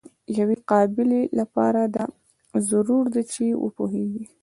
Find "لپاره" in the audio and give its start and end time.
1.39-1.81